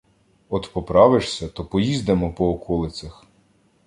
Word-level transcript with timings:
От 0.49 0.73
поправишся, 0.73 1.47
то 1.49 1.65
поїздимо 1.65 2.33
по 2.33 2.49
околицях. 2.49 3.25